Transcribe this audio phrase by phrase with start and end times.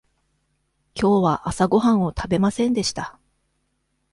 [0.95, 3.19] きょうは朝ごはんを食べませんでした。